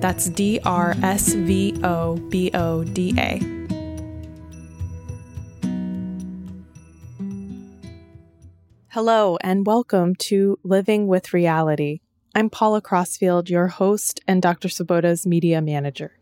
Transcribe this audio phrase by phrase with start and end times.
[0.00, 3.42] That's D R S V O B O D A.
[8.90, 11.98] Hello, and welcome to Living with Reality.
[12.32, 14.68] I'm Paula Crossfield, your host and Dr.
[14.68, 16.12] Svoboda's media manager.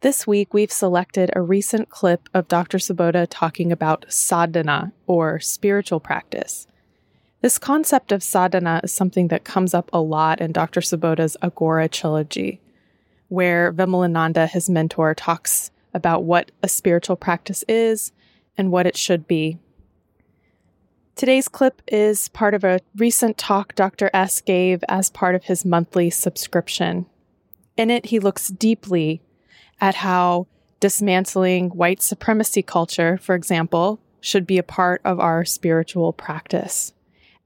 [0.00, 2.78] This week, we've selected a recent clip of Dr.
[2.78, 6.68] Svoboda talking about sadhana, or spiritual practice.
[7.40, 10.80] This concept of sadhana is something that comes up a lot in Dr.
[10.80, 12.60] Svoboda's Aghora trilogy
[13.28, 18.12] where Vimalananda, his mentor, talks about what a spiritual practice is
[18.56, 19.58] and what it should be.
[21.16, 24.10] Today's clip is part of a recent talk Dr.
[24.12, 27.06] S gave as part of his monthly subscription.
[27.76, 29.22] In it, he looks deeply
[29.80, 30.48] at how
[30.80, 36.92] dismantling white supremacy culture, for example, should be a part of our spiritual practice.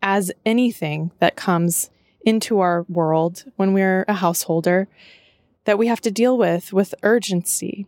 [0.01, 1.91] As anything that comes
[2.25, 4.89] into our world when we're a householder
[5.69, 7.87] that we have to deal with with urgency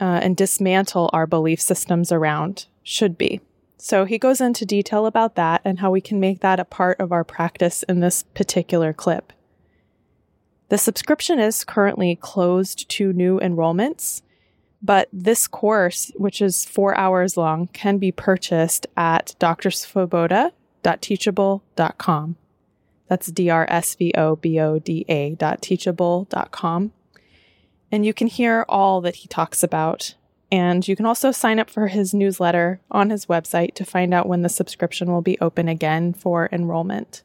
[0.00, 3.42] uh, and dismantle our belief systems around should be.
[3.76, 6.98] So he goes into detail about that and how we can make that a part
[6.98, 9.34] of our practice in this particular clip.
[10.70, 14.22] The subscription is currently closed to new enrollments,
[14.80, 22.36] but this course, which is four hours long, can be purchased at drsvoboda.teachable.com.
[23.08, 26.92] That's D-R-S-V-O-B-O-D-A dot teachable dot com.
[27.92, 30.14] And you can hear all that he talks about.
[30.50, 34.28] And you can also sign up for his newsletter on his website to find out
[34.28, 37.22] when the subscription will be open again for enrollment.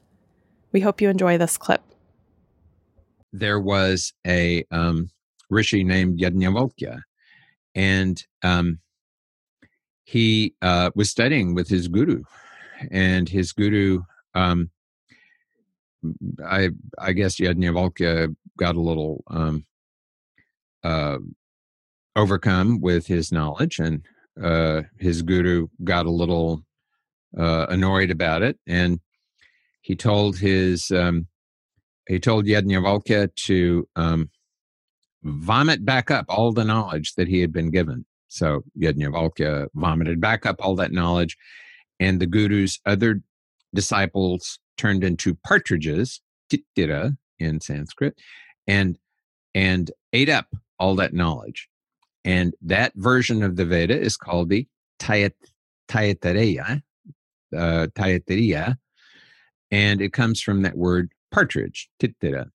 [0.71, 1.81] We hope you enjoy this clip.
[3.33, 5.09] There was a um,
[5.49, 7.01] rishi named Yajnavalkya,
[7.75, 8.79] and um,
[10.03, 12.23] he uh, was studying with his guru,
[12.89, 14.01] and his guru
[14.33, 14.69] um,
[16.45, 19.65] I I guess Yajnavalkya got a little um,
[20.83, 21.17] uh,
[22.15, 24.03] overcome with his knowledge, and
[24.41, 26.63] uh, his guru got a little
[27.37, 28.99] uh, annoyed about it, and
[29.81, 31.27] he told his um,
[32.07, 34.29] he told Yajnavalkya to um,
[35.23, 38.05] vomit back up all the knowledge that he had been given.
[38.27, 41.37] So Yajnavalkya vomited back up all that knowledge,
[41.99, 43.21] and the guru's other
[43.73, 46.21] disciples turned into partridges,
[46.51, 48.15] titira in Sanskrit,
[48.67, 48.97] and
[49.53, 50.47] and ate up
[50.79, 51.69] all that knowledge.
[52.25, 54.67] And that version of the Veda is called the
[54.99, 55.33] Tayat,
[55.87, 56.81] Taittiriya,
[57.55, 58.73] uh,
[59.71, 62.49] and it comes from that word partridge, titira.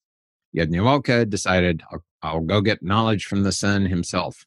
[0.57, 4.47] Yajnavalkya decided, I'll, I'll go get knowledge from the sun himself.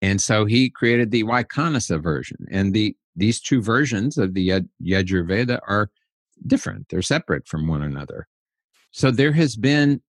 [0.00, 2.46] And so he created the Vaikhanasa version.
[2.50, 5.90] And the these two versions of the Yaj- Yajurveda are
[6.46, 8.26] different, they're separate from one another.
[8.90, 10.00] So there has been,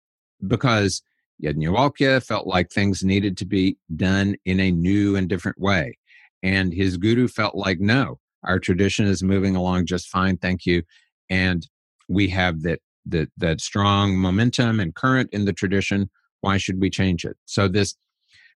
[0.46, 1.02] because
[1.42, 5.98] Yajnavalkya felt like things needed to be done in a new and different way.
[6.42, 10.82] And his guru felt like, no, our tradition is moving along just fine, thank you.
[11.28, 11.66] And
[12.08, 16.10] we have that that that strong momentum and current in the tradition.
[16.40, 17.36] Why should we change it?
[17.46, 17.96] So this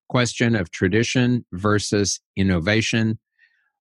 [0.09, 3.19] question of tradition versus innovation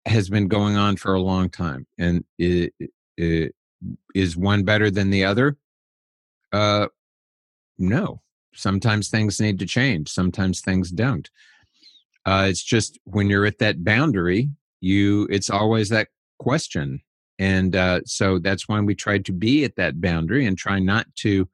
[0.07, 1.87] has been going on for a long time.
[1.99, 2.73] And it,
[3.17, 3.55] it,
[4.15, 5.57] is one better than the other?
[6.53, 6.89] Uh,
[7.79, 8.21] no.
[8.55, 10.09] Sometimes things need to change.
[10.09, 11.29] Sometimes things don't.
[12.25, 14.51] Uh, it's just when you're at that boundary,
[14.81, 16.09] you it's always that
[16.39, 17.01] question,
[17.39, 21.07] and uh, so that's why we try to be at that boundary and try not
[21.17, 21.49] to.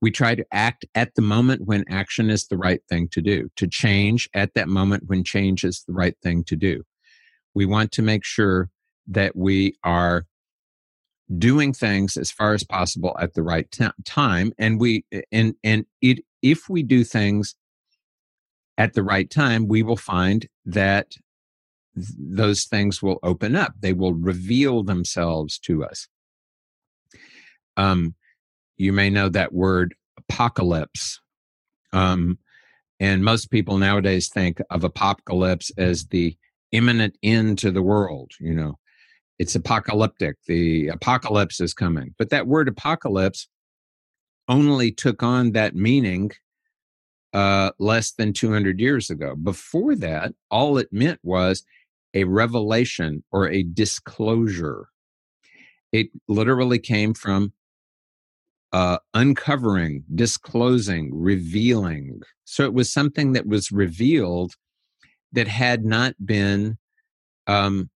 [0.00, 3.50] We try to act at the moment when action is the right thing to do,
[3.56, 6.82] to change at that moment when change is the right thing to do.
[7.54, 8.70] We want to make sure
[9.08, 10.24] that we are
[11.38, 15.86] doing things as far as possible at the right t- time and we and and
[16.00, 17.54] it if we do things
[18.78, 21.12] at the right time we will find that
[21.94, 23.74] th- those things will open up.
[23.80, 26.08] They will reveal themselves to us.
[27.76, 28.14] Um
[28.76, 31.20] you may know that word apocalypse.
[31.92, 32.38] Um
[32.98, 36.36] and most people nowadays think of apocalypse as the
[36.72, 38.78] imminent end to the world you know
[39.42, 40.36] it's apocalyptic.
[40.46, 42.14] The apocalypse is coming.
[42.16, 43.48] But that word apocalypse
[44.48, 46.30] only took on that meaning
[47.32, 49.34] uh, less than 200 years ago.
[49.34, 51.64] Before that, all it meant was
[52.14, 54.86] a revelation or a disclosure.
[55.90, 57.52] It literally came from
[58.72, 62.20] uh, uncovering, disclosing, revealing.
[62.44, 64.54] So it was something that was revealed
[65.32, 66.78] that had not been
[67.48, 67.90] um,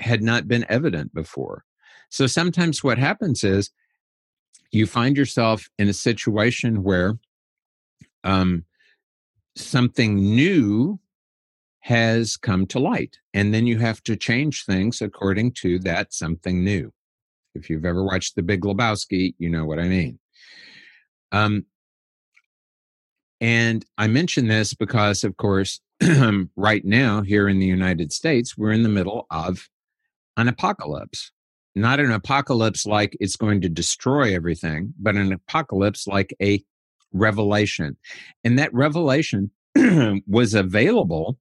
[0.00, 1.64] had not been evident before.
[2.10, 3.70] So sometimes what happens is
[4.70, 7.14] you find yourself in a situation where
[8.24, 8.64] um,
[9.56, 10.98] something new
[11.80, 16.64] has come to light, and then you have to change things according to that something
[16.64, 16.92] new.
[17.54, 20.18] If you've ever watched The Big Lebowski, you know what I mean.
[21.30, 21.66] Um,
[23.40, 25.80] and I mention this because, of course,
[26.56, 29.68] right now here in the United States, we're in the middle of
[30.36, 31.30] an apocalypse.
[31.74, 36.62] Not an apocalypse like it's going to destroy everything, but an apocalypse like a
[37.12, 37.96] revelation.
[38.44, 39.50] And that revelation
[40.26, 41.38] was available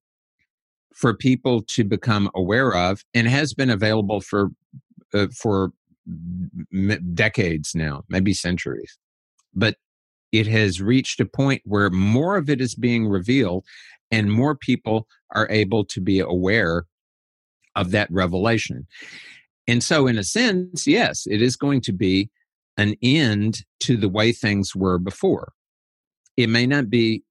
[0.95, 4.49] for people to become aware of and has been available for
[5.13, 5.71] uh, for
[6.07, 8.97] m- decades now, maybe centuries.
[9.53, 9.77] But
[10.31, 13.65] it has reached a point where more of it is being revealed
[14.11, 16.85] and more people are able to be aware
[17.75, 18.87] of that revelation.
[19.67, 22.29] And so, in a sense, yes, it is going to be
[22.77, 25.53] an end to the way things were before.
[26.35, 27.23] It may not be,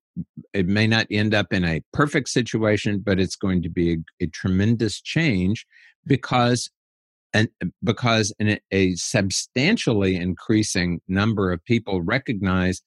[0.52, 3.96] it may not end up in a perfect situation, but it's going to be a,
[4.24, 5.66] a tremendous change
[6.06, 6.70] because
[7.34, 7.48] and
[7.82, 12.82] because an, a substantially increasing number of people recognize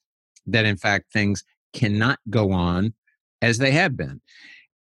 [0.45, 1.43] that in fact things
[1.73, 2.93] cannot go on
[3.41, 4.21] as they have been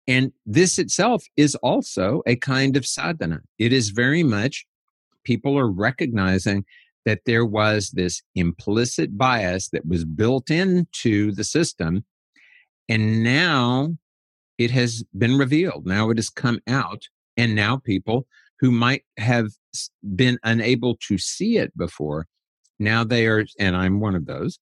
[0.07, 3.41] and this itself is also a kind of sadhana.
[3.59, 4.67] It is very much
[5.25, 6.65] people are recognizing
[7.05, 12.05] that there was this implicit bias that was built into the system.
[12.89, 13.97] And now
[14.59, 15.87] it has been revealed.
[15.87, 17.03] Now it has come out.
[17.37, 18.27] And now people
[18.61, 19.49] who might have
[20.15, 22.27] been unable to see it before,
[22.79, 24.59] now they are, and I'm one of those.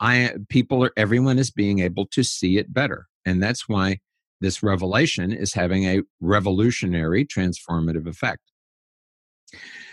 [0.00, 3.06] I people are everyone is being able to see it better.
[3.24, 4.00] And that's why
[4.40, 8.42] this revelation is having a revolutionary transformative effect.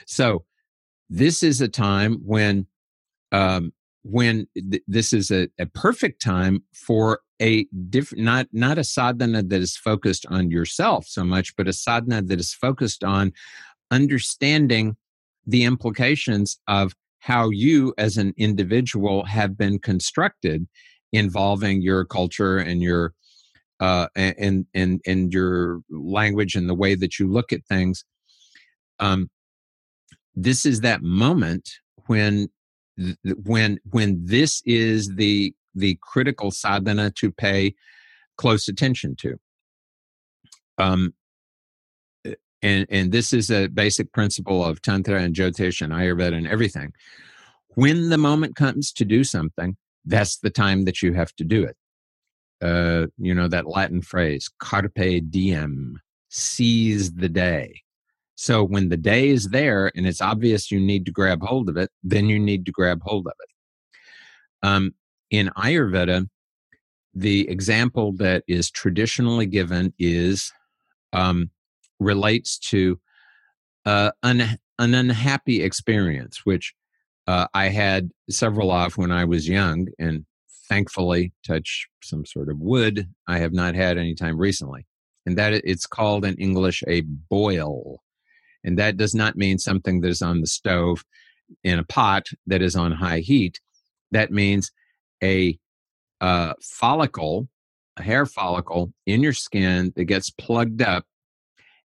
[0.07, 0.45] So,
[1.09, 2.67] this is a time when
[3.31, 3.73] um,
[4.03, 9.43] when th- this is a, a, perfect time for a different not not a sadhana
[9.43, 13.31] that is focused on yourself so much but a sadhana that is focused on
[13.91, 14.95] understanding
[15.45, 20.67] the implications of how you as an individual have been constructed
[21.13, 23.13] involving your culture and your
[23.81, 28.05] uh, and and and your language and the way that you look at things.
[28.99, 29.29] Um,
[30.35, 31.67] this is that moment
[32.05, 32.47] when
[33.43, 37.73] when when this is the the critical sadhana to pay
[38.37, 39.39] close attention to.
[40.77, 41.13] Um,
[42.61, 46.93] and and this is a basic principle of tantra and jyotish and ayurveda and everything.
[47.69, 51.63] When the moment comes to do something, that's the time that you have to do
[51.63, 51.75] it
[52.61, 55.99] uh, you know, that Latin phrase, carpe diem,
[56.29, 57.81] seize the day.
[58.35, 61.77] So when the day is there and it's obvious you need to grab hold of
[61.77, 64.67] it, then you need to grab hold of it.
[64.67, 64.95] Um,
[65.29, 66.27] in Ayurveda,
[67.13, 70.51] the example that is traditionally given is
[71.13, 71.49] um,
[71.99, 72.99] relates to
[73.85, 76.73] uh, an, an unhappy experience, which
[77.27, 80.25] uh, I had several of when I was young, and
[80.71, 84.85] thankfully touch some sort of wood i have not had any time recently
[85.25, 88.01] and that it's called in English a boil.
[88.63, 91.03] And that does not mean something that is on the stove
[91.63, 93.59] in a pot that is on high heat.
[94.11, 94.71] That means
[95.23, 95.57] a
[96.19, 97.47] uh, follicle,
[97.97, 101.05] a hair follicle in your skin that gets plugged up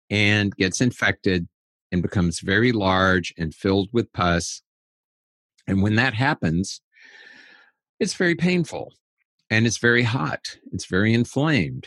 [0.09, 1.47] and gets infected
[1.91, 4.61] and becomes very large and filled with pus.
[5.67, 6.81] And when that happens,
[7.99, 8.93] it's very painful
[9.49, 10.57] and it's very hot.
[10.71, 11.85] It's very inflamed.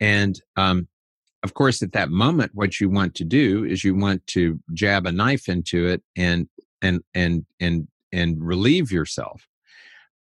[0.00, 0.88] And um,
[1.42, 5.06] of course, at that moment, what you want to do is you want to jab
[5.06, 6.48] a knife into it and
[6.82, 9.46] and and and and relieve yourself.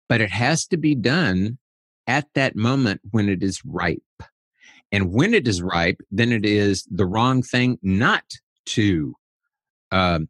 [0.08, 1.58] But it has to be done
[2.06, 4.02] at that moment when it is ripe.
[4.92, 8.24] And when it is ripe, then it is the wrong thing not
[8.66, 9.14] to
[9.90, 10.28] um,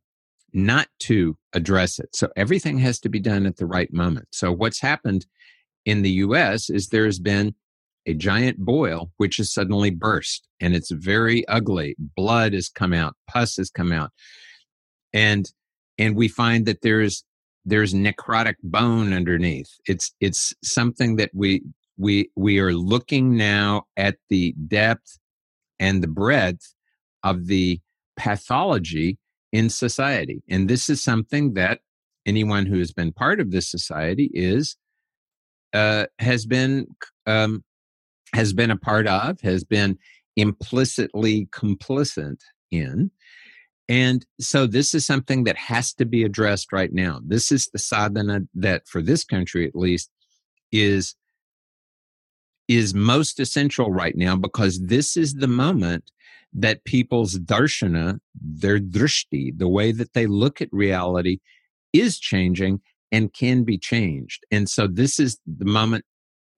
[0.55, 2.15] not to address it.
[2.15, 4.29] So everything has to be done at the right moment.
[4.31, 5.27] So what's happened
[5.85, 7.55] in the US is there's been
[8.07, 11.97] a giant boil which has suddenly burst and it's very ugly.
[11.99, 14.11] Blood has come out, pus has come out.
[15.13, 15.51] And
[15.99, 17.25] and we find that there's
[17.65, 19.71] there's necrotic bone underneath.
[19.87, 21.63] It's it's something that we
[21.97, 25.19] we we are looking now at the depth
[25.81, 26.75] and the breadth
[27.23, 27.81] of the
[28.17, 29.19] pathology
[29.55, 30.43] in society.
[30.51, 31.79] And this is something that
[32.27, 34.77] anyone who has been part of this society is
[35.73, 36.89] uh, has been
[37.27, 37.63] um,
[38.35, 39.97] has been a part of, has been
[40.37, 42.41] implicitly complicit
[42.73, 43.13] in.
[43.89, 47.21] And so this is something that has to be addressed right now.
[47.25, 50.11] This is the sadhana that, for this country at least,
[50.73, 51.15] is
[52.67, 56.11] is most essential right now because this is the moment
[56.55, 61.39] that people's darshana, their drishti, the way that they look at reality,
[61.93, 62.81] is changing
[63.11, 64.45] and can be changed.
[64.51, 66.05] And so this is the moment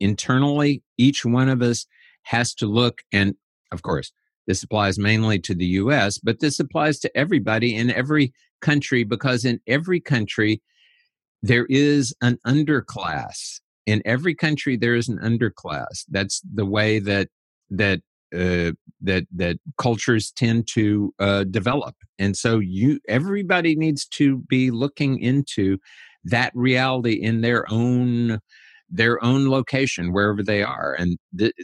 [0.00, 1.86] internally, each one of us
[2.24, 3.02] has to look.
[3.12, 3.34] And
[3.72, 4.12] of course,
[4.46, 9.44] this applies mainly to the US, but this applies to everybody in every country because
[9.44, 10.62] in every country,
[11.42, 13.60] there is an underclass.
[13.86, 16.04] In every country, there is an underclass.
[16.08, 17.28] That's the way that
[17.70, 18.00] that
[18.36, 24.70] uh, that that cultures tend to uh, develop, and so you everybody needs to be
[24.70, 25.78] looking into
[26.24, 28.40] that reality in their own
[28.90, 30.94] their own location wherever they are.
[30.94, 31.54] And th-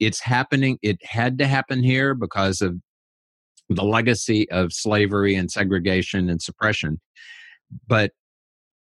[0.00, 2.80] it's happening it had to happen here because of
[3.68, 7.00] the legacy of slavery and segregation and suppression.
[7.86, 8.12] But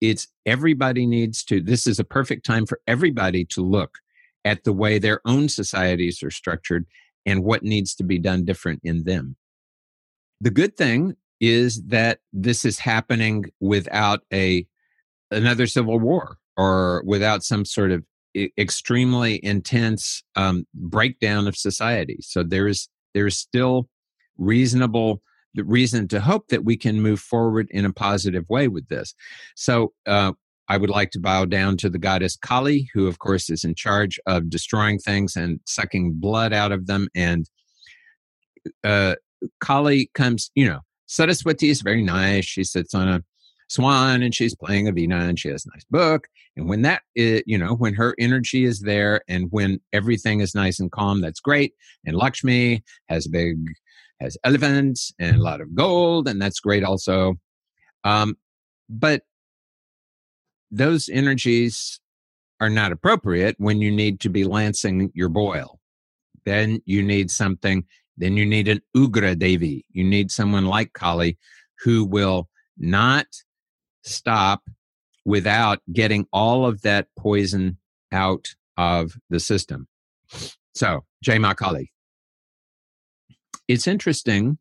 [0.00, 3.98] it's everybody needs to this is a perfect time for everybody to look
[4.44, 6.86] at the way their own societies are structured
[7.26, 9.36] and what needs to be done different in them
[10.40, 14.66] the good thing is that this is happening without a
[15.30, 18.04] another civil war or without some sort of
[18.58, 22.18] extremely intense um, breakdown of society.
[22.20, 23.88] So there is there is still
[24.38, 25.22] reasonable
[25.54, 29.14] reason to hope that we can move forward in a positive way with this.
[29.54, 30.32] So uh,
[30.72, 33.74] I would like to bow down to the goddess Kali, who of course is in
[33.74, 37.08] charge of destroying things and sucking blood out of them.
[37.14, 37.44] And
[38.82, 39.16] uh,
[39.60, 42.46] Kali comes, you know, Saraswati is very nice.
[42.46, 43.22] She sits on a
[43.68, 46.26] Swan and she's playing a Veena and she has a nice book.
[46.56, 50.54] And when that, is, you know, when her energy is there and when everything is
[50.54, 51.74] nice and calm, that's great.
[52.06, 53.58] And Lakshmi has a big,
[54.22, 57.34] has elephants and a lot of gold, and that's great also.
[58.04, 58.38] Um,
[58.88, 59.22] but
[60.72, 62.00] those energies
[62.60, 65.78] are not appropriate when you need to be lancing your boil.
[66.44, 67.84] Then you need something,
[68.16, 69.84] then you need an Ugra Devi.
[69.90, 71.38] You need someone like Kali
[71.84, 72.48] who will
[72.78, 73.26] not
[74.02, 74.62] stop
[75.24, 77.76] without getting all of that poison
[78.10, 79.86] out of the system.
[80.74, 81.92] So, Jai Ma Kali.
[83.68, 84.58] It's interesting,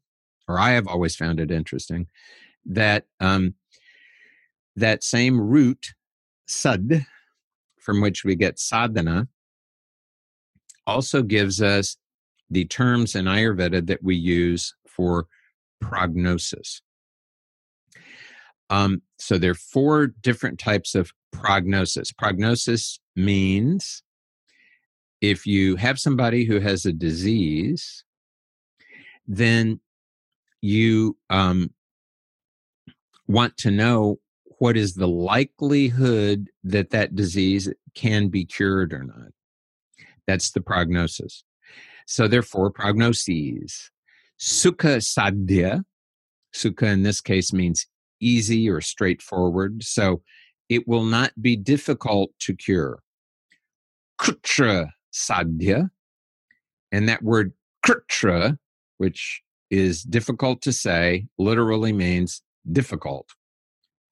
[0.48, 2.08] or I have always found it interesting,
[2.66, 3.56] that um,
[4.76, 5.94] that same root,
[6.52, 7.06] sad,
[7.80, 9.28] from which we get sadhana,
[10.86, 11.98] also gives us
[12.50, 15.28] the terms in Ayurveda that we use for
[15.80, 16.82] prognosis.
[18.70, 22.12] Um, so there are four different types of prognosis.
[22.12, 24.04] Prognosis means
[25.20, 28.04] if you have somebody who has a disease,
[29.28, 29.80] then
[30.62, 31.72] you um,
[33.28, 34.20] want to know
[34.62, 39.32] what is the likelihood that that disease can be cured or not.
[40.28, 41.44] That's the prognosis.
[42.06, 43.90] So there are four prognoses.
[44.40, 45.82] Sukha sadhya.
[46.54, 47.88] Sukha in this case means
[48.20, 49.82] easy or straightforward.
[49.82, 50.22] So
[50.70, 53.00] it will not be difficult to cure.
[54.20, 55.90] Kutra sadhya,
[56.92, 57.54] and that word
[57.84, 58.60] Kritra,
[59.00, 59.42] which
[59.72, 63.32] is difficult to say, literally means difficult.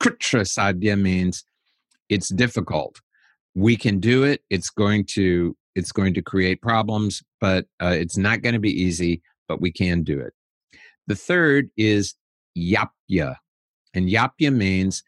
[0.02, 1.44] Kritra sadhya means
[2.10, 3.02] it's difficult.
[3.56, 4.42] We can do it.
[4.50, 8.72] It's going to it's going to create problems, but uh, it's not going to be
[8.72, 9.22] easy.
[9.48, 10.34] But we can do it.
[11.08, 12.14] The third is
[12.58, 13.36] yapya,
[13.94, 15.04] and yapya means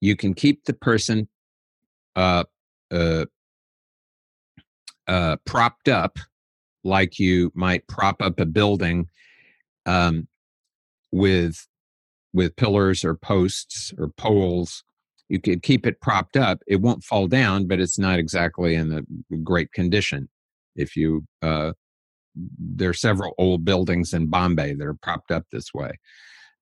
[0.00, 1.28] you can keep the person
[2.16, 2.44] uh,
[2.90, 3.26] uh,
[5.06, 6.18] uh, propped up
[6.84, 9.08] like you might prop up a building
[9.86, 10.26] um,
[11.12, 11.66] with
[12.32, 14.84] with pillars or posts or poles
[15.32, 16.58] you could keep it propped up.
[16.66, 20.28] It won't fall down but it's not exactly in a great condition.
[20.76, 21.72] If you uh,
[22.34, 25.92] there are several old buildings in bombay that are propped up this way.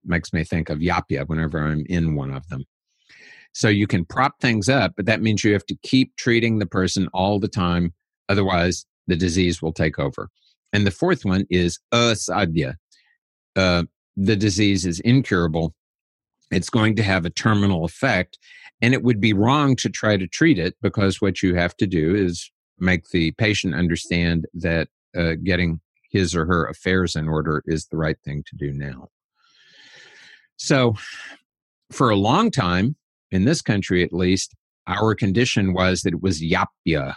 [0.05, 2.65] Makes me think of yapya whenever i'm in one of them.
[3.53, 6.67] So you can prop things up but that means you have to keep treating the
[6.67, 7.93] person all the time
[8.29, 10.29] otherwise the disease will take over.
[10.73, 12.75] And the fourth one is asadhya
[13.57, 13.83] uh,
[14.21, 15.75] the disease is incurable,
[16.50, 18.39] it's going to have a terminal effect.
[18.83, 21.87] And it would be wrong to try to treat it because what you have to
[21.87, 27.62] do is make the patient understand that uh, getting his or her affairs in order
[27.67, 29.09] is the right thing to do now.
[30.57, 30.95] So,
[31.91, 32.97] for a long time,
[33.31, 34.55] in this country at least,
[34.87, 37.15] our condition was that it was yapya.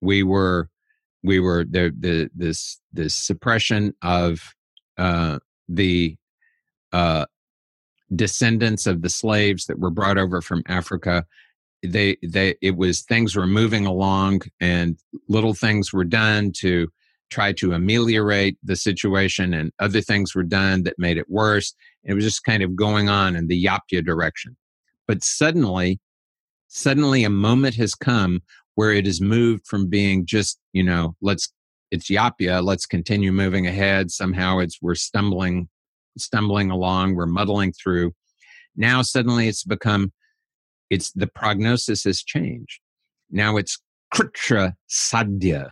[0.00, 0.68] We were,
[1.22, 4.54] we were the the this this suppression of
[4.98, 6.16] uh, the
[6.92, 7.26] uh,
[8.14, 11.24] descendants of the slaves that were brought over from Africa.
[11.82, 16.88] They, they, it was things were moving along, and little things were done to
[17.28, 21.74] try to ameliorate the situation, and other things were done that made it worse.
[22.04, 24.56] It was just kind of going on in the Yapya direction.
[25.06, 26.00] But suddenly,
[26.68, 28.42] suddenly, a moment has come
[28.74, 31.52] where it has moved from being just, you know, let's
[31.90, 34.10] it's yapya let's continue moving ahead.
[34.10, 35.68] Somehow it's we're stumbling
[36.18, 38.12] stumbling along we're muddling through.
[38.76, 40.12] Now suddenly it's become
[40.90, 42.80] it's the prognosis has changed.
[43.30, 43.78] Now it's
[44.14, 45.70] kritra sadhya.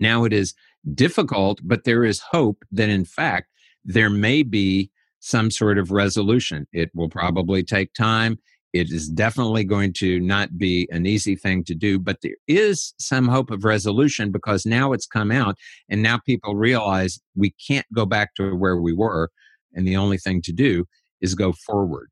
[0.00, 0.54] Now it is
[0.94, 3.48] difficult but there is hope that in fact
[3.84, 6.66] there may be some sort of resolution.
[6.72, 8.38] It will probably take time
[8.72, 12.94] it is definitely going to not be an easy thing to do, but there is
[12.98, 15.56] some hope of resolution because now it's come out
[15.90, 19.30] and now people realize we can't go back to where we were.
[19.74, 20.86] And the only thing to do
[21.20, 22.08] is go forward.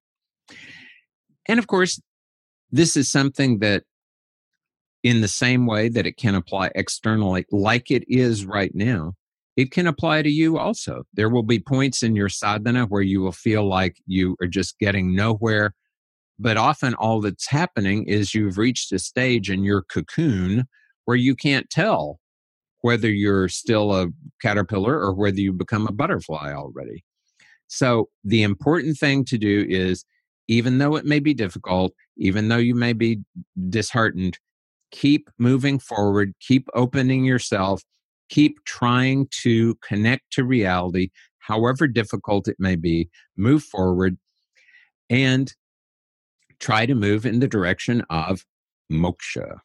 [1.48, 2.00] And of course,
[2.70, 3.84] this is something that,
[5.02, 9.14] in the same way that it can apply externally, like it is right now,
[9.56, 11.04] it can apply to you also.
[11.14, 14.78] There will be points in your sadhana where you will feel like you are just
[14.78, 15.74] getting nowhere
[16.40, 20.64] but often all that's happening is you've reached a stage in your cocoon
[21.04, 22.18] where you can't tell
[22.80, 24.08] whether you're still a
[24.40, 27.04] caterpillar or whether you become a butterfly already.
[27.66, 30.04] So the important thing to do is,
[30.48, 33.18] even though it may be difficult, even though you may be
[33.68, 34.38] disheartened,
[34.90, 37.82] keep moving forward, keep opening yourself,
[38.30, 44.16] keep trying to connect to reality, however difficult it may be, move forward.
[45.10, 45.52] And
[46.60, 48.44] try to move in the direction of
[48.92, 49.58] moksha.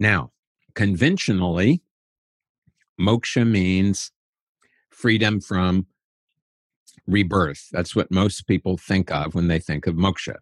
[0.00, 0.32] Now,
[0.74, 1.82] conventionally,
[3.00, 4.10] moksha means
[4.90, 5.86] freedom from
[7.06, 7.68] rebirth.
[7.70, 10.36] That's what most people think of when they think of moksha.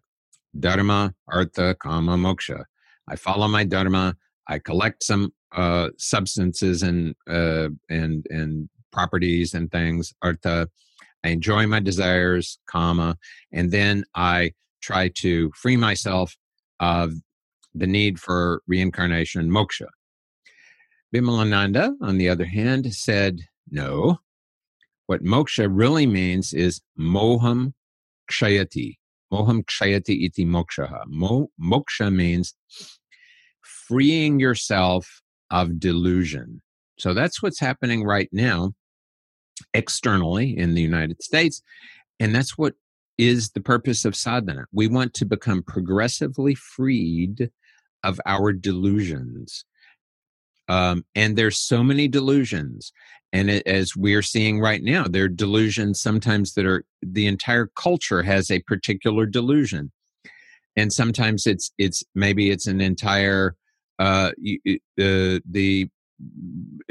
[0.57, 2.65] Dharma, artha, kama, moksha.
[3.07, 4.15] I follow my dharma.
[4.47, 10.13] I collect some uh, substances and uh, and and properties and things.
[10.21, 10.69] Artha.
[11.23, 13.15] I enjoy my desires, kama,
[13.51, 16.35] and then I try to free myself
[16.79, 17.13] of
[17.73, 19.87] the need for reincarnation, moksha.
[21.13, 24.19] Vimalananda, on the other hand, said, no.
[25.07, 27.73] What moksha really means is moham
[28.29, 28.97] kshayati.
[29.31, 31.03] Moham kshayati iti moksha.
[31.07, 32.53] Mo, moksha means
[33.61, 36.61] freeing yourself of delusion.
[36.97, 38.73] So that's what's happening right now
[39.73, 41.61] externally in the United States.
[42.19, 42.75] And that's what
[43.21, 44.65] is the purpose of sadhana.
[44.73, 47.51] We want to become progressively freed
[48.03, 49.63] of our delusions.
[50.67, 52.91] Um, and there's so many delusions.
[53.31, 57.69] And it, as we're seeing right now, there are delusions sometimes that are the entire
[57.75, 59.91] culture has a particular delusion.
[60.75, 63.55] And sometimes it's it's maybe it's an entire
[63.99, 64.31] uh,
[64.97, 65.89] uh the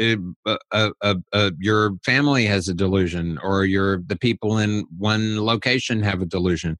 [0.00, 0.16] uh,
[0.72, 6.02] uh, uh, uh, your family has a delusion or your the people in one location
[6.02, 6.76] have a delusion.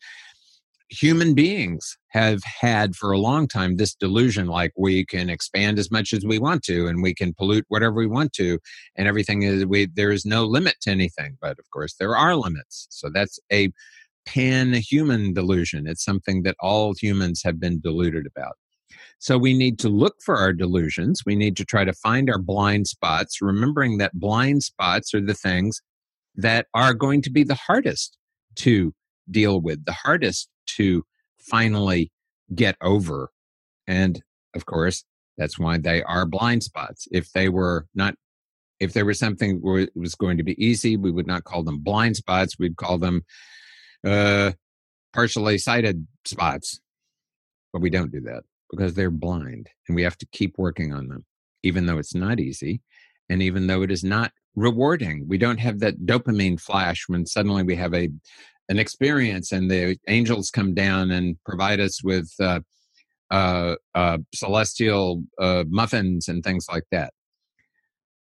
[0.90, 5.90] Human beings have had for a long time this delusion like we can expand as
[5.90, 8.58] much as we want to and we can pollute whatever we want to
[8.96, 11.36] and everything is we there is no limit to anything.
[11.40, 12.88] But of course there are limits.
[12.90, 13.70] So that's a
[14.26, 15.86] pan human delusion.
[15.86, 18.56] It's something that all humans have been deluded about
[19.18, 22.38] so we need to look for our delusions we need to try to find our
[22.38, 25.81] blind spots remembering that blind spots are the things
[26.37, 28.16] that are going to be the hardest
[28.57, 28.94] to
[29.31, 31.05] deal with the hardest to
[31.38, 32.11] finally
[32.55, 33.31] get over.
[33.87, 34.22] And
[34.55, 35.05] of course,
[35.38, 37.09] that's why they are blind spots.
[37.12, 38.14] If they were not,
[38.79, 41.62] if there was something where it was going to be easy, we would not call
[41.62, 42.59] them blind spots.
[42.59, 43.22] We'd call them
[44.07, 44.53] uh,
[45.12, 46.81] partially sighted spots.
[47.72, 51.09] But we don't do that because they're blind and we have to keep working on
[51.09, 51.24] them,
[51.62, 52.80] even though it's not easy
[53.28, 55.26] and even though it is not rewarding.
[55.28, 58.09] We don't have that dopamine flash when suddenly we have a
[58.68, 62.61] an experience and the angels come down and provide us with uh,
[63.30, 67.12] uh, uh, celestial uh, muffins and things like that.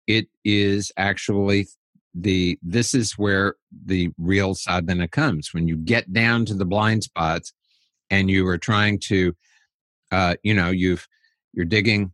[0.08, 1.67] It is actually
[2.15, 7.04] the this is where the real sadhana comes when you get down to the blind
[7.04, 7.54] spots
[8.10, 9.34] and you are trying to
[10.13, 11.08] uh, you know you've
[11.54, 12.12] you're digging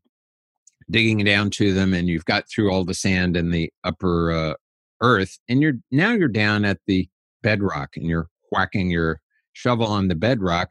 [0.89, 4.53] digging down to them and you've got through all the sand and the upper uh,
[5.01, 7.07] earth and you're now you're down at the
[7.43, 9.21] bedrock and you're whacking your
[9.53, 10.69] shovel on the bedrock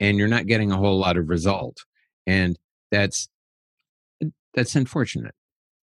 [0.00, 1.84] and you're not getting a whole lot of result.
[2.26, 2.58] And
[2.90, 3.28] that's
[4.54, 5.34] that's unfortunate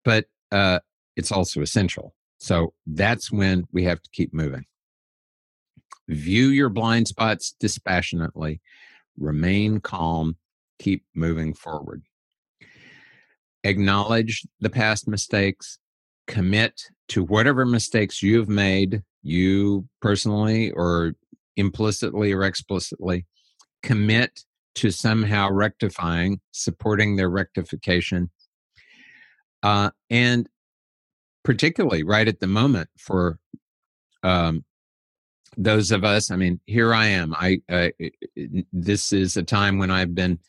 [0.04, 0.80] but uh
[1.16, 2.16] it's also essential.
[2.38, 4.66] So that's when we have to keep moving.
[6.08, 8.62] View your blind spots dispassionately.
[9.18, 10.38] Remain calm
[10.82, 12.02] keep moving forward
[13.64, 15.80] acknowledge the past mistakes
[16.28, 21.14] commit to whatever mistakes you've made you personally or
[21.58, 23.26] implicitly or explicitly
[23.84, 28.30] commit to somehow rectifying, supporting their rectification.
[29.62, 30.48] Uh, and
[31.44, 33.38] particularly right at the moment for
[34.24, 34.64] um,
[35.58, 37.36] those of us, I mean, here I am.
[37.36, 37.90] I uh,
[38.72, 40.40] this is a time when I've been,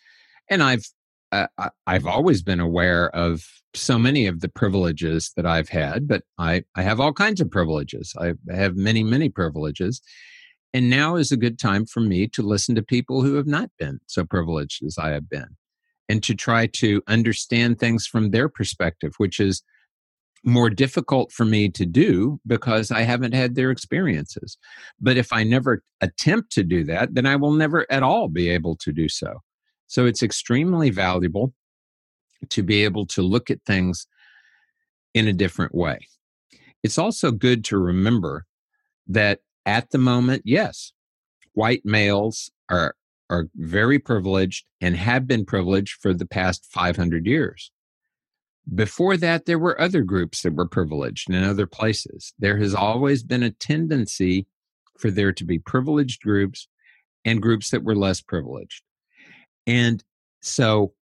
[0.50, 0.84] and I've
[1.32, 1.46] uh,
[1.86, 3.42] I've always been aware of
[3.74, 7.50] so many of the privileges that I've had, but I, I have all kinds of
[7.50, 8.14] privileges.
[8.20, 10.02] I have many, many privileges.
[10.74, 13.70] And now is a good time for me to listen to people who have not
[13.78, 15.56] been so privileged as I have been
[16.08, 19.62] and to try to understand things from their perspective, which is
[20.44, 24.58] more difficult for me to do because I haven't had their experiences.
[25.00, 28.48] But if I never attempt to do that, then I will never at all be
[28.48, 29.40] able to do so.
[29.92, 31.52] So it's extremely valuable
[32.48, 34.06] to be able to look at things
[35.12, 35.98] in a different way.
[36.82, 38.46] It's also good to remember
[39.06, 40.94] that at the moment, yes,
[41.52, 42.94] white males are
[43.28, 47.70] are very privileged and have been privileged for the past 500 years.
[48.74, 52.32] Before that, there were other groups that were privileged in other places.
[52.38, 54.46] There has always been a tendency
[54.98, 56.66] for there to be privileged groups
[57.26, 58.82] and groups that were less privileged.
[59.66, 60.02] And
[60.40, 60.92] so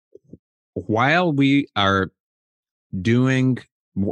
[0.74, 2.10] while we are
[3.00, 3.58] doing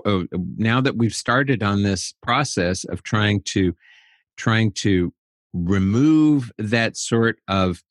[0.04, 0.24] uh,
[0.56, 3.74] now that we've started on this process of trying to
[4.36, 5.12] trying to
[5.52, 7.82] remove that sort of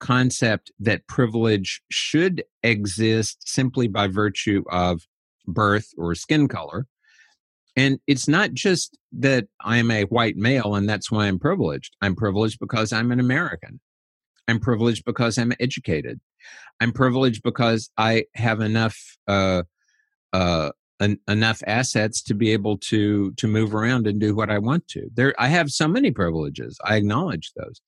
[0.00, 5.06] concept that privilege should exist simply by virtue of
[5.46, 6.86] birth or skin color
[7.76, 11.96] and it's not just that i'm a white male and that's why i'm privileged.
[12.00, 13.80] I'm privileged because i'm an american
[14.48, 16.20] I'm privileged because I'm educated.
[16.80, 19.62] I'm privileged because I have enough uh,
[20.32, 24.58] uh, en- enough assets to be able to to move around and do what I
[24.58, 25.08] want to.
[25.14, 26.78] There, I have so many privileges.
[26.84, 27.80] I acknowledge those,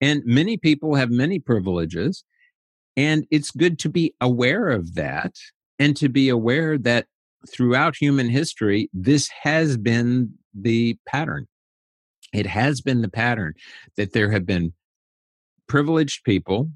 [0.00, 2.24] and many people have many privileges,
[2.96, 5.34] and it's good to be aware of that
[5.78, 7.06] and to be aware that
[7.50, 11.46] throughout human history, this has been the pattern.
[12.32, 13.54] It has been the pattern
[13.96, 14.72] that there have been
[15.72, 16.70] privileged people,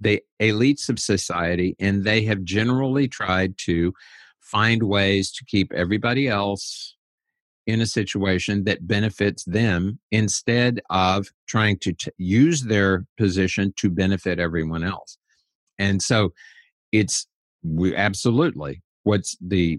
[0.00, 3.92] the elites of society, and they have generally tried to
[4.40, 6.96] find ways to keep everybody else
[7.68, 13.88] in a situation that benefits them instead of trying to t- use their position to
[13.88, 15.16] benefit everyone else.
[15.78, 16.32] And so
[16.90, 17.28] it's
[17.62, 19.78] we absolutely what's the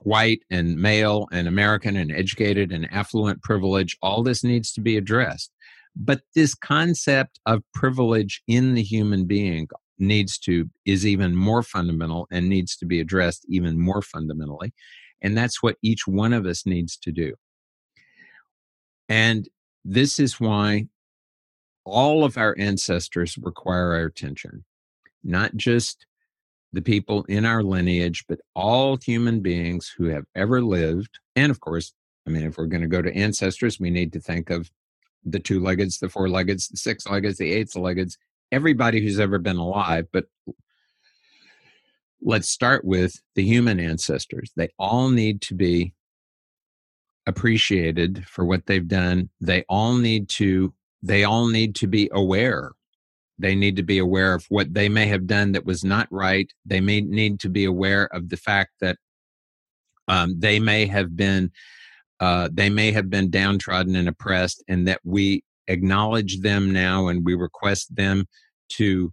[0.00, 4.96] white and male and American and educated and affluent privilege, all this needs to be
[4.96, 5.52] addressed.
[5.94, 12.26] But this concept of privilege in the human being needs to, is even more fundamental
[12.30, 14.72] and needs to be addressed even more fundamentally.
[15.20, 17.34] And that's what each one of us needs to do.
[19.08, 19.48] And
[19.84, 20.86] this is why
[21.84, 24.64] all of our ancestors require our attention,
[25.22, 26.06] not just
[26.72, 31.18] the people in our lineage, but all human beings who have ever lived.
[31.36, 31.92] And of course,
[32.26, 34.70] I mean, if we're going to go to ancestors, we need to think of
[35.24, 38.18] the two leggeds, the four leggeds, the six leggeds, the eight leggeds,
[38.50, 40.06] everybody who's ever been alive.
[40.12, 40.26] But
[42.20, 44.52] let's start with the human ancestors.
[44.56, 45.94] They all need to be
[47.26, 49.30] appreciated for what they've done.
[49.40, 52.72] They all need to they all need to be aware
[53.42, 56.50] they need to be aware of what they may have done that was not right.
[56.64, 58.98] They may need to be aware of the fact that
[60.06, 61.50] um, they may have been
[62.22, 67.24] uh, they may have been downtrodden and oppressed, and that we acknowledge them now and
[67.26, 68.26] we request them
[68.70, 69.12] to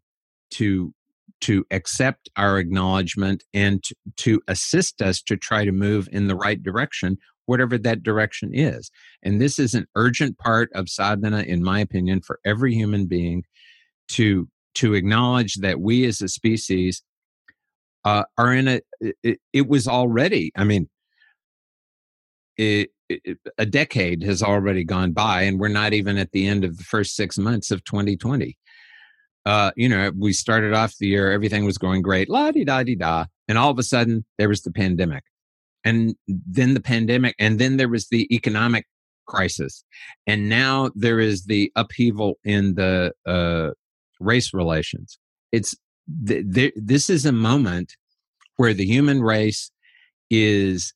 [0.51, 0.93] to
[1.41, 6.35] to accept our acknowledgement and to, to assist us to try to move in the
[6.35, 7.17] right direction
[7.49, 8.91] whatever that direction is.
[9.23, 13.43] And this is an urgent part of sadhana, in my opinion, for every human being
[14.09, 17.01] to to acknowledge that we as a species
[18.05, 18.81] uh, are in a
[19.23, 20.87] it, it, was already i mean
[22.55, 22.89] it, it,
[23.57, 26.83] a decade has already gone by and we're not even at the end of the
[26.83, 28.55] first six months of 2020
[29.45, 32.83] uh, you know we started off the year everything was going great la di da
[32.83, 35.23] di da and all of a sudden there was the pandemic.
[35.83, 38.85] And then the pandemic and then there was the economic
[39.25, 39.83] crisis.
[40.27, 43.71] And now there is the upheaval in the uh,
[44.19, 45.17] race relations.
[45.51, 45.75] It's
[46.27, 47.95] th- th- this is a moment
[48.57, 49.71] where the human race
[50.29, 50.93] is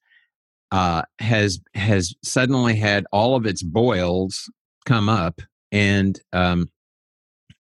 [0.73, 4.51] uh, has has suddenly had all of its boils
[4.85, 5.39] come up
[5.71, 6.67] and um,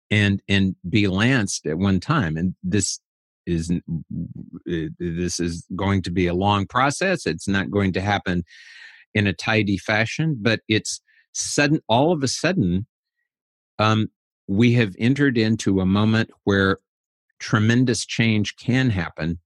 [0.09, 2.99] and and be lanced at one time, and this
[3.45, 3.71] is
[4.97, 7.27] this is going to be a long process.
[7.27, 8.43] It's not going to happen
[9.13, 10.99] in a tidy fashion, but it's
[11.33, 11.81] sudden.
[11.87, 12.87] All of a sudden,
[13.77, 14.07] um,
[14.47, 16.79] we have entered into a moment where
[17.37, 19.37] tremendous change can happen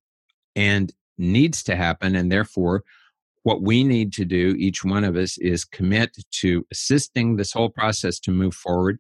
[0.56, 2.16] and needs to happen.
[2.16, 2.86] And therefore,
[3.48, 7.70] what we need to do, each one of us, is commit to assisting this whole
[7.70, 9.00] process to move forward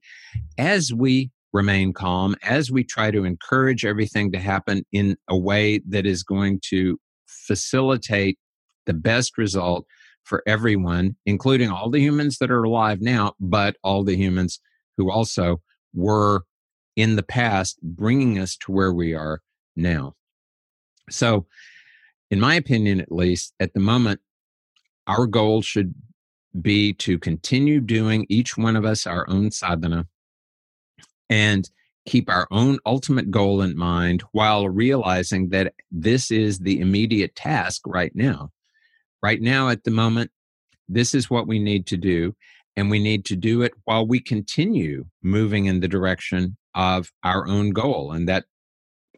[0.57, 5.81] as we remain calm, as we try to encourage everything to happen in a way
[5.89, 8.39] that is going to facilitate
[8.85, 9.85] the best result
[10.23, 14.61] for everyone, including all the humans that are alive now, but all the humans
[14.95, 15.61] who also
[15.93, 16.45] were
[16.95, 19.41] in the past bringing us to where we are
[19.75, 20.13] now.
[21.09, 21.47] So,
[22.31, 24.21] in my opinion, at least at the moment,
[25.07, 25.93] our goal should
[26.61, 30.05] be to continue doing each one of us our own sadhana
[31.29, 31.69] and
[32.05, 37.81] keep our own ultimate goal in mind while realizing that this is the immediate task
[37.85, 38.49] right now.
[39.21, 40.31] Right now, at the moment,
[40.87, 42.33] this is what we need to do
[42.77, 47.47] and we need to do it while we continue moving in the direction of our
[47.47, 48.45] own goal and that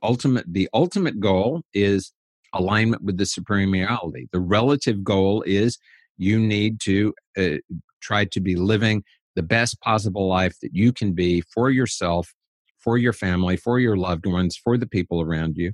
[0.01, 2.13] ultimate the ultimate goal is
[2.53, 5.77] alignment with the supreme reality the relative goal is
[6.17, 7.57] you need to uh,
[8.01, 9.03] try to be living
[9.35, 12.33] the best possible life that you can be for yourself
[12.79, 15.71] for your family for your loved ones for the people around you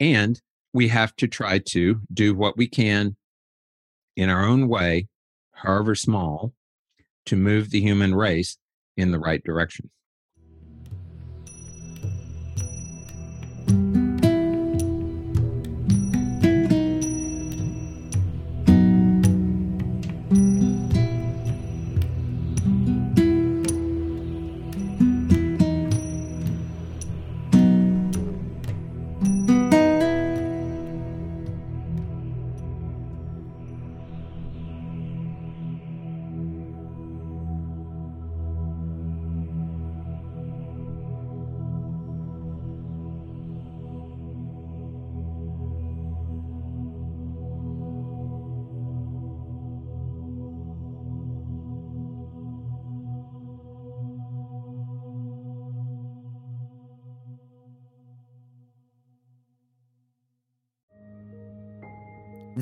[0.00, 0.40] and
[0.72, 3.16] we have to try to do what we can
[4.16, 5.06] in our own way
[5.52, 6.52] however small
[7.26, 8.58] to move the human race
[8.96, 9.90] in the right direction.